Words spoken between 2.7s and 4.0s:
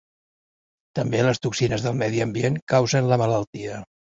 causen la malaltia.